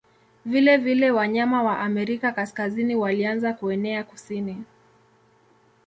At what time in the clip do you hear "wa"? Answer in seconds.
1.63-1.79